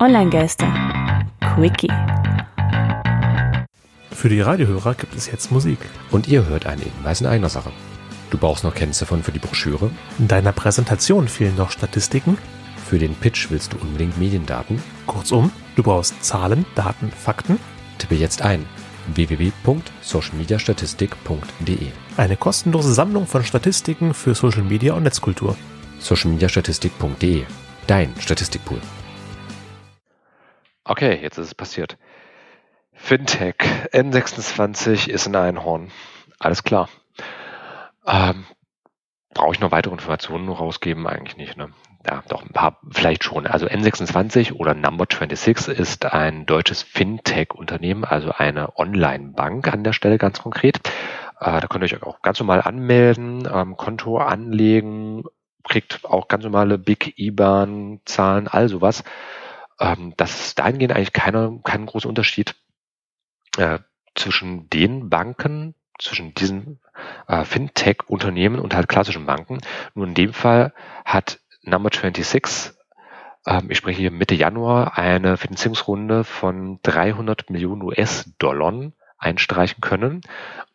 Online-Geister. 0.00 0.72
Quickie. 1.40 1.90
Für 4.12 4.28
die 4.28 4.40
Radiohörer 4.40 4.94
gibt 4.94 5.16
es 5.16 5.26
jetzt 5.26 5.50
Musik. 5.50 5.80
Und 6.12 6.28
ihr 6.28 6.46
hört 6.46 6.66
einen 6.66 6.82
Hinweis 6.82 7.20
in 7.20 7.26
eigener 7.26 7.48
Sache. 7.48 7.72
Du 8.30 8.38
brauchst 8.38 8.62
noch 8.62 8.76
Kennziffern 8.76 9.24
für 9.24 9.32
die 9.32 9.40
Broschüre. 9.40 9.90
In 10.20 10.28
deiner 10.28 10.52
Präsentation 10.52 11.26
fehlen 11.26 11.56
noch 11.56 11.72
Statistiken. 11.72 12.38
Für 12.88 13.00
den 13.00 13.16
Pitch 13.16 13.50
willst 13.50 13.72
du 13.72 13.76
unbedingt 13.78 14.18
Mediendaten. 14.18 14.80
Kurzum, 15.06 15.50
du 15.74 15.82
brauchst 15.82 16.22
Zahlen, 16.22 16.64
Daten, 16.76 17.10
Fakten. 17.10 17.58
Tippe 17.98 18.14
jetzt 18.14 18.42
ein 18.42 18.66
www.socialmediastatistik.de. 19.14 21.88
Eine 22.16 22.36
kostenlose 22.36 22.94
Sammlung 22.94 23.26
von 23.26 23.42
Statistiken 23.42 24.14
für 24.14 24.36
Social 24.36 24.62
Media 24.62 24.92
und 24.92 25.02
Netzkultur. 25.02 25.56
Socialmediastatistik.de. 25.98 27.42
Dein 27.88 28.14
Statistikpool. 28.20 28.78
Okay, 30.88 31.18
jetzt 31.20 31.36
ist 31.36 31.46
es 31.48 31.54
passiert. 31.54 31.98
Fintech 32.94 33.56
N26 33.92 35.08
ist 35.08 35.26
ein 35.26 35.36
Einhorn. 35.36 35.90
Alles 36.38 36.64
klar. 36.64 36.88
Ähm, 38.06 38.46
Brauche 39.34 39.52
ich 39.52 39.60
noch 39.60 39.70
weitere 39.70 39.92
Informationen 39.92 40.48
rausgeben? 40.48 41.06
Eigentlich 41.06 41.36
nicht. 41.36 41.56
Ne? 41.58 41.68
Ja, 42.06 42.24
doch 42.28 42.42
ein 42.42 42.52
paar 42.54 42.80
vielleicht 42.90 43.22
schon. 43.22 43.46
Also 43.46 43.66
N26 43.66 44.54
oder 44.54 44.72
Number 44.74 45.04
26 45.08 45.78
ist 45.78 46.06
ein 46.06 46.46
deutsches 46.46 46.82
Fintech-Unternehmen, 46.82 48.04
also 48.04 48.32
eine 48.32 48.76
Online-Bank 48.78 49.72
an 49.72 49.84
der 49.84 49.92
Stelle 49.92 50.16
ganz 50.16 50.40
konkret. 50.40 50.78
Äh, 51.38 51.60
da 51.60 51.66
könnt 51.68 51.84
ihr 51.84 51.98
euch 51.98 52.02
auch 52.02 52.22
ganz 52.22 52.40
normal 52.40 52.62
anmelden, 52.62 53.46
ähm, 53.52 53.76
Konto 53.76 54.18
anlegen, 54.18 55.24
kriegt 55.64 56.04
auch 56.06 56.28
ganz 56.28 56.44
normale 56.44 56.78
Big 56.78 57.18
IBAN-Zahlen, 57.18 58.48
all 58.48 58.68
sowas. 58.70 59.04
Ähm, 59.80 60.14
das 60.16 60.46
ist 60.46 60.58
dahingehend 60.58 60.94
eigentlich 60.94 61.12
keine, 61.12 61.60
kein 61.64 61.86
großer 61.86 62.08
Unterschied 62.08 62.54
äh, 63.56 63.78
zwischen 64.14 64.68
den 64.70 65.08
Banken, 65.10 65.74
zwischen 65.98 66.34
diesen 66.34 66.80
äh, 67.26 67.44
Fintech-Unternehmen 67.44 68.60
und 68.60 68.74
halt 68.74 68.88
klassischen 68.88 69.26
Banken. 69.26 69.58
Nur 69.94 70.06
in 70.06 70.14
dem 70.14 70.32
Fall 70.32 70.72
hat 71.04 71.40
Number 71.62 71.90
26, 71.92 72.72
ähm, 73.46 73.70
ich 73.70 73.78
spreche 73.78 74.00
hier 74.00 74.10
Mitte 74.10 74.34
Januar, 74.34 74.98
eine 74.98 75.36
Finanzierungsrunde 75.36 76.24
von 76.24 76.80
300 76.82 77.50
Millionen 77.50 77.82
US-Dollar 77.82 78.92
einstreichen 79.18 79.80
können. 79.80 80.22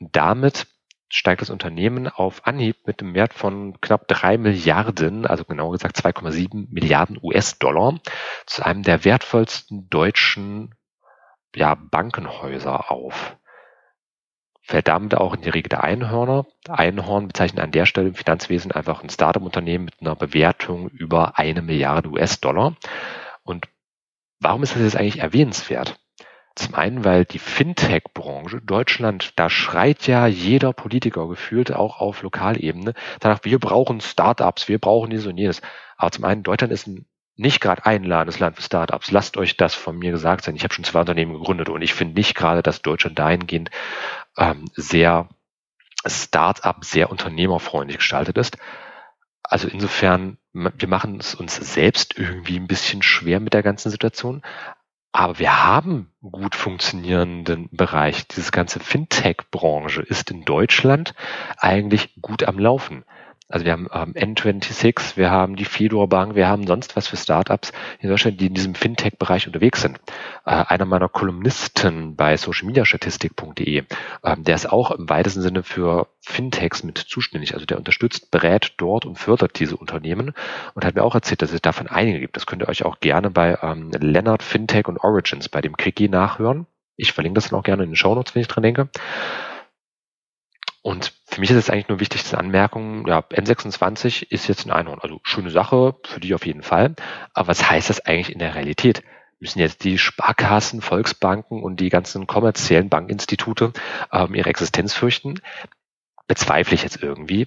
Und 0.00 0.16
damit 0.16 0.66
steigt 1.12 1.42
das 1.42 1.50
Unternehmen 1.50 2.08
auf 2.08 2.46
Anhieb 2.46 2.86
mit 2.86 3.02
einem 3.02 3.14
Wert 3.14 3.34
von 3.34 3.78
knapp 3.82 4.08
drei 4.08 4.38
Milliarden, 4.38 5.26
also 5.26 5.44
genauer 5.44 5.72
gesagt 5.72 5.98
2,7 5.98 6.68
Milliarden 6.70 7.18
US-Dollar, 7.22 8.00
zu 8.46 8.64
einem 8.64 8.82
der 8.82 9.04
wertvollsten 9.04 9.90
deutschen 9.90 10.74
ja, 11.54 11.74
Bankenhäuser 11.74 12.90
auf. 12.90 13.36
Fällt 14.62 14.88
damit 14.88 15.14
auch 15.14 15.34
in 15.34 15.42
die 15.42 15.50
Regel 15.50 15.68
der 15.68 15.84
Einhörner. 15.84 16.46
Einhorn 16.66 17.28
bezeichnet 17.28 17.62
an 17.62 17.72
der 17.72 17.84
Stelle 17.84 18.08
im 18.08 18.14
Finanzwesen 18.14 18.72
einfach 18.72 19.02
ein 19.02 19.10
Startup-Unternehmen 19.10 19.84
mit 19.84 20.00
einer 20.00 20.16
Bewertung 20.16 20.88
über 20.88 21.38
eine 21.38 21.60
Milliarde 21.60 22.08
US-Dollar. 22.08 22.74
Und 23.42 23.68
warum 24.40 24.62
ist 24.62 24.74
das 24.74 24.82
jetzt 24.82 24.96
eigentlich 24.96 25.18
erwähnenswert? 25.18 26.01
Zum 26.54 26.74
einen, 26.74 27.04
weil 27.04 27.24
die 27.24 27.38
Fintech-Branche 27.38 28.60
Deutschland, 28.60 29.32
da 29.36 29.48
schreit 29.48 30.06
ja 30.06 30.26
jeder 30.26 30.72
Politiker 30.72 31.28
gefühlt 31.28 31.72
auch 31.72 32.00
auf 32.00 32.22
Lokalebene 32.22 32.94
danach, 33.20 33.40
wir 33.44 33.58
brauchen 33.58 34.00
Startups, 34.00 34.68
wir 34.68 34.78
brauchen 34.78 35.10
dies 35.10 35.26
und 35.26 35.38
jenes. 35.38 35.62
Aber 35.96 36.10
zum 36.10 36.24
einen, 36.24 36.42
Deutschland 36.42 36.72
ist 36.72 36.86
ein 36.86 37.06
nicht 37.36 37.60
gerade 37.60 37.86
einladendes 37.86 38.38
Land 38.38 38.56
für 38.56 38.62
Startups. 38.62 39.10
Lasst 39.10 39.36
euch 39.36 39.56
das 39.56 39.74
von 39.74 39.98
mir 39.98 40.10
gesagt 40.10 40.44
sein. 40.44 40.56
Ich 40.56 40.64
habe 40.64 40.74
schon 40.74 40.84
zwei 40.84 41.00
Unternehmen 41.00 41.32
gegründet 41.32 41.70
und 41.70 41.82
ich 41.82 41.94
finde 41.94 42.14
nicht 42.14 42.34
gerade, 42.34 42.62
dass 42.62 42.82
Deutschland 42.82 43.18
dahingehend 43.18 43.70
ähm, 44.36 44.66
sehr 44.74 45.28
Startup, 46.04 46.84
sehr 46.84 47.10
unternehmerfreundlich 47.10 47.98
gestaltet 47.98 48.36
ist. 48.36 48.58
Also 49.42 49.68
insofern, 49.68 50.38
wir 50.52 50.88
machen 50.88 51.18
es 51.20 51.34
uns 51.34 51.56
selbst 51.56 52.18
irgendwie 52.18 52.56
ein 52.58 52.66
bisschen 52.66 53.02
schwer 53.02 53.40
mit 53.40 53.54
der 53.54 53.62
ganzen 53.62 53.90
Situation. 53.90 54.42
Aber 55.12 55.38
wir 55.38 55.62
haben 55.64 56.10
gut 56.22 56.54
funktionierenden 56.54 57.68
Bereich. 57.70 58.26
Dieses 58.28 58.50
ganze 58.50 58.80
Fintech-Branche 58.80 60.00
ist 60.00 60.30
in 60.30 60.44
Deutschland 60.46 61.14
eigentlich 61.58 62.14
gut 62.22 62.44
am 62.44 62.58
Laufen. 62.58 63.04
Also 63.52 63.66
wir 63.66 63.72
haben 63.72 63.86
ähm, 63.92 64.14
N26, 64.14 65.18
wir 65.18 65.30
haben 65.30 65.56
die 65.56 65.66
Fedor 65.66 66.08
Bank, 66.08 66.34
wir 66.34 66.48
haben 66.48 66.66
sonst 66.66 66.96
was 66.96 67.06
für 67.06 67.18
Startups 67.18 67.72
in 68.00 68.08
Deutschland, 68.08 68.40
die 68.40 68.46
in 68.46 68.54
diesem 68.54 68.74
Fintech-Bereich 68.74 69.46
unterwegs 69.46 69.82
sind. 69.82 69.98
Äh, 70.46 70.52
einer 70.52 70.86
meiner 70.86 71.10
Kolumnisten 71.10 72.16
bei 72.16 72.38
socialmediastatistik.de, 72.38 73.84
ähm, 74.24 74.44
der 74.44 74.54
ist 74.54 74.72
auch 74.72 74.90
im 74.92 75.06
weitesten 75.10 75.42
Sinne 75.42 75.62
für 75.62 76.08
Fintechs 76.20 76.82
mit 76.82 76.96
zuständig. 76.96 77.52
Also 77.52 77.66
der 77.66 77.76
unterstützt, 77.76 78.30
berät 78.30 78.72
dort 78.78 79.04
und 79.04 79.18
fördert 79.18 79.58
diese 79.60 79.76
Unternehmen 79.76 80.32
und 80.72 80.86
hat 80.86 80.94
mir 80.94 81.04
auch 81.04 81.14
erzählt, 81.14 81.42
dass 81.42 81.52
es 81.52 81.60
davon 81.60 81.88
einige 81.88 82.20
gibt. 82.20 82.36
Das 82.36 82.46
könnt 82.46 82.62
ihr 82.62 82.70
euch 82.70 82.86
auch 82.86 83.00
gerne 83.00 83.30
bei 83.30 83.58
ähm, 83.60 83.90
Leonard 83.90 84.42
Fintech 84.42 84.88
und 84.88 84.96
Origins 84.96 85.50
bei 85.50 85.60
dem 85.60 85.76
Quickie 85.76 86.08
nachhören. 86.08 86.66
Ich 86.96 87.12
verlinke 87.12 87.34
das 87.34 87.50
dann 87.50 87.58
auch 87.58 87.64
gerne 87.64 87.82
in 87.82 87.90
den 87.90 87.96
Show 87.96 88.14
Notes, 88.14 88.34
wenn 88.34 88.40
ich 88.40 88.48
dran 88.48 88.62
denke. 88.62 88.88
Und 90.80 91.12
für 91.32 91.40
mich 91.40 91.50
ist 91.50 91.56
es 91.56 91.70
eigentlich 91.70 91.88
nur 91.88 91.98
wichtig, 91.98 92.22
diese 92.22 92.36
Anmerkung, 92.36 93.06
ja, 93.06 93.20
N26 93.20 94.26
ist 94.28 94.48
jetzt 94.48 94.66
ein 94.66 94.70
Einhorn. 94.70 94.98
Also 95.00 95.18
schöne 95.22 95.48
Sache, 95.48 95.96
für 96.04 96.20
die 96.20 96.34
auf 96.34 96.44
jeden 96.44 96.62
Fall. 96.62 96.94
Aber 97.32 97.48
was 97.48 97.70
heißt 97.70 97.88
das 97.88 98.04
eigentlich 98.04 98.30
in 98.30 98.38
der 98.38 98.54
Realität? 98.54 99.02
Müssen 99.40 99.58
jetzt 99.58 99.82
die 99.82 99.96
Sparkassen, 99.96 100.82
Volksbanken 100.82 101.62
und 101.62 101.80
die 101.80 101.88
ganzen 101.88 102.26
kommerziellen 102.26 102.90
Bankinstitute 102.90 103.72
ähm, 104.12 104.34
ihre 104.34 104.50
Existenz 104.50 104.92
fürchten? 104.92 105.40
Bezweifle 106.26 106.74
ich 106.74 106.82
jetzt 106.82 107.02
irgendwie. 107.02 107.46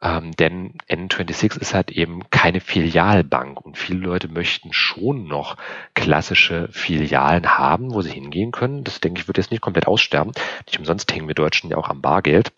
Ähm, 0.00 0.32
denn 0.32 0.78
N26 0.88 1.60
ist 1.60 1.74
halt 1.74 1.90
eben 1.90 2.30
keine 2.30 2.60
Filialbank 2.60 3.60
und 3.60 3.76
viele 3.76 4.00
Leute 4.00 4.28
möchten 4.28 4.72
schon 4.72 5.26
noch 5.26 5.58
klassische 5.92 6.68
Filialen 6.72 7.58
haben, 7.58 7.92
wo 7.92 8.00
sie 8.00 8.12
hingehen 8.12 8.50
können. 8.50 8.82
Das 8.82 9.00
denke 9.00 9.20
ich 9.20 9.28
wird 9.28 9.36
jetzt 9.36 9.50
nicht 9.50 9.60
komplett 9.60 9.86
aussterben. 9.86 10.32
Nicht 10.66 10.78
umsonst 10.78 11.12
hängen 11.12 11.28
wir 11.28 11.34
Deutschen 11.34 11.68
ja 11.68 11.76
auch 11.76 11.90
am 11.90 12.00
Bargeld. 12.00 12.52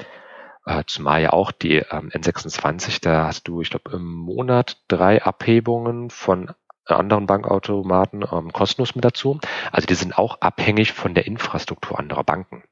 Äh, 0.68 0.84
zumal 0.86 1.22
ja 1.22 1.32
auch 1.32 1.50
die 1.50 1.76
ähm, 1.76 2.10
N26, 2.10 3.00
da 3.00 3.26
hast 3.26 3.48
du, 3.48 3.62
ich 3.62 3.70
glaube, 3.70 3.90
im 3.92 4.04
Monat 4.04 4.76
drei 4.86 5.22
Abhebungen 5.22 6.10
von 6.10 6.50
anderen 6.84 7.26
Bankautomaten 7.26 8.22
ähm, 8.30 8.52
kostenlos 8.52 8.94
mit 8.94 9.02
dazu. 9.02 9.40
Also 9.72 9.86
die 9.86 9.94
sind 9.94 10.18
auch 10.18 10.42
abhängig 10.42 10.92
von 10.92 11.14
der 11.14 11.26
Infrastruktur 11.26 11.98
anderer 11.98 12.22
Banken. 12.22 12.64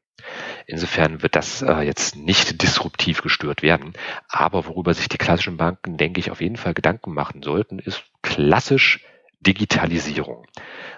Insofern 0.67 1.23
wird 1.23 1.37
das 1.37 1.63
äh, 1.63 1.81
jetzt 1.81 2.17
nicht 2.17 2.63
disruptiv 2.63 3.23
gestört 3.23 3.63
werden. 3.63 3.95
Aber 4.29 4.67
worüber 4.67 4.93
sich 4.93 5.09
die 5.09 5.19
klassischen 5.19 5.57
Banken, 5.57 5.97
denke 5.97 6.21
ich, 6.21 6.31
auf 6.31 6.43
jeden 6.43 6.57
Fall 6.57 6.75
Gedanken 6.75 7.15
machen 7.15 7.43
sollten, 7.43 7.79
ist 7.79 8.05
klassisch 8.21 9.01
Digitalisierung. 9.41 10.47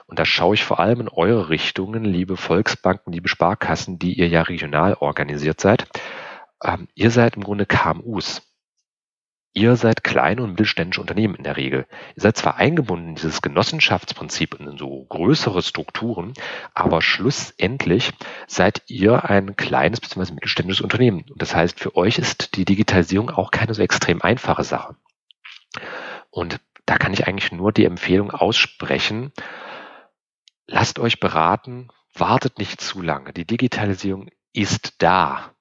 Und 0.06 0.18
da 0.18 0.24
schaue 0.24 0.54
ich 0.54 0.64
vor 0.64 0.80
allem 0.80 1.02
in 1.02 1.08
eure 1.08 1.50
Richtungen, 1.50 2.02
liebe 2.04 2.36
Volksbanken, 2.36 3.12
liebe 3.12 3.28
Sparkassen, 3.28 3.98
die 3.98 4.14
ihr 4.14 4.28
ja 4.28 4.42
regional 4.42 4.94
organisiert 4.94 5.60
seid. 5.60 5.86
Ähm, 6.62 6.88
ihr 6.94 7.10
seid 7.10 7.36
im 7.36 7.44
Grunde 7.44 7.66
KMUs. 7.66 8.42
Ihr 9.54 9.76
seid 9.76 10.04
kleine 10.04 10.42
und 10.42 10.50
mittelständische 10.50 11.00
Unternehmen 11.00 11.34
in 11.34 11.42
der 11.42 11.56
Regel. 11.56 11.86
Ihr 12.14 12.22
seid 12.22 12.36
zwar 12.36 12.56
eingebunden 12.56 13.08
in 13.08 13.14
dieses 13.16 13.42
Genossenschaftsprinzip 13.42 14.54
und 14.54 14.68
in 14.68 14.78
so 14.78 15.04
größere 15.06 15.62
Strukturen, 15.62 16.34
aber 16.74 17.02
schlussendlich 17.02 18.12
seid 18.46 18.82
ihr 18.86 19.24
ein 19.24 19.56
kleines 19.56 20.00
bzw. 20.00 20.34
mittelständisches 20.34 20.82
Unternehmen. 20.82 21.24
Und 21.30 21.42
das 21.42 21.54
heißt, 21.56 21.80
für 21.80 21.96
euch 21.96 22.18
ist 22.18 22.56
die 22.56 22.64
Digitalisierung 22.64 23.30
auch 23.30 23.50
keine 23.50 23.74
so 23.74 23.82
extrem 23.82 24.22
einfache 24.22 24.64
Sache. 24.64 24.96
Und 26.30 26.60
da 26.86 26.96
kann 26.96 27.12
ich 27.12 27.26
eigentlich 27.26 27.50
nur 27.50 27.72
die 27.72 27.84
Empfehlung 27.84 28.30
aussprechen, 28.30 29.32
lasst 30.66 30.98
euch 30.98 31.20
beraten, 31.20 31.88
wartet 32.14 32.58
nicht 32.58 32.80
zu 32.80 33.02
lange. 33.02 33.32
Die 33.32 33.46
Digitalisierung 33.46 34.30
ist 34.52 35.02
da 35.02 35.54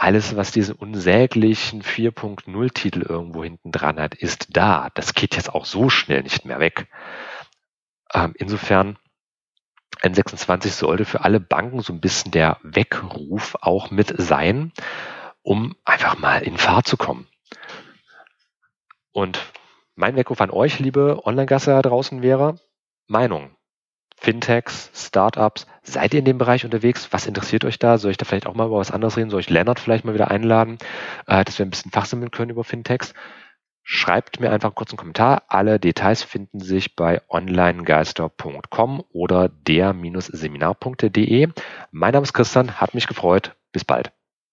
alles, 0.00 0.34
was 0.34 0.50
diesen 0.50 0.74
unsäglichen 0.76 1.82
4.0-Titel 1.82 3.02
irgendwo 3.02 3.44
hinten 3.44 3.70
dran 3.70 4.00
hat, 4.00 4.14
ist 4.14 4.56
da. 4.56 4.88
Das 4.94 5.12
geht 5.12 5.36
jetzt 5.36 5.54
auch 5.54 5.66
so 5.66 5.90
schnell 5.90 6.22
nicht 6.22 6.46
mehr 6.46 6.58
weg. 6.58 6.88
Ähm, 8.14 8.32
insofern, 8.38 8.96
N26 10.00 10.70
sollte 10.70 11.04
für 11.04 11.22
alle 11.22 11.38
Banken 11.38 11.80
so 11.80 11.92
ein 11.92 12.00
bisschen 12.00 12.32
der 12.32 12.56
Weckruf 12.62 13.56
auch 13.60 13.90
mit 13.90 14.14
sein, 14.16 14.72
um 15.42 15.76
einfach 15.84 16.18
mal 16.18 16.42
in 16.42 16.56
Fahrt 16.56 16.86
zu 16.86 16.96
kommen. 16.96 17.28
Und 19.12 19.52
mein 19.96 20.16
Weckruf 20.16 20.40
an 20.40 20.50
euch, 20.50 20.78
liebe 20.78 21.26
Online-Gasse 21.26 21.72
da 21.72 21.82
draußen 21.82 22.22
wäre, 22.22 22.58
Meinung. 23.06 23.54
Fintechs, 24.20 24.90
Startups. 24.94 25.66
Seid 25.82 26.12
ihr 26.12 26.18
in 26.18 26.26
dem 26.26 26.36
Bereich 26.36 26.66
unterwegs? 26.66 27.08
Was 27.10 27.26
interessiert 27.26 27.64
euch 27.64 27.78
da? 27.78 27.96
Soll 27.96 28.10
ich 28.10 28.18
da 28.18 28.26
vielleicht 28.26 28.46
auch 28.46 28.54
mal 28.54 28.66
über 28.66 28.76
was 28.76 28.90
anderes 28.90 29.16
reden? 29.16 29.30
Soll 29.30 29.40
ich 29.40 29.48
Lennart 29.48 29.80
vielleicht 29.80 30.04
mal 30.04 30.12
wieder 30.12 30.30
einladen, 30.30 30.76
äh, 31.26 31.42
dass 31.42 31.58
wir 31.58 31.64
ein 31.64 31.70
bisschen 31.70 31.90
fachsimmeln 31.90 32.30
können 32.30 32.50
über 32.50 32.62
Fintechs? 32.62 33.14
Schreibt 33.82 34.38
mir 34.38 34.52
einfach 34.52 34.68
einen 34.68 34.74
kurzen 34.74 34.98
Kommentar. 34.98 35.44
Alle 35.48 35.80
Details 35.80 36.22
finden 36.22 36.60
sich 36.60 36.96
bei 36.96 37.22
onlinegeister.com 37.28 39.04
oder 39.10 39.48
der-seminar.de. 39.48 41.48
Mein 41.90 42.12
Name 42.12 42.22
ist 42.22 42.34
Christian, 42.34 42.78
hat 42.78 42.92
mich 42.94 43.06
gefreut. 43.06 43.56
Bis 43.72 43.86
bald. 43.86 44.12